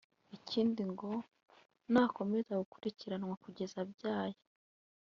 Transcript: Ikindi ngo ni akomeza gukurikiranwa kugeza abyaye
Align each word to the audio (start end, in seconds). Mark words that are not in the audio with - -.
Ikindi 0.37 0.81
ngo 0.91 1.11
ni 1.91 1.99
akomeza 2.05 2.53
gukurikiranwa 2.61 3.33
kugeza 3.43 3.75
abyaye 3.85 4.37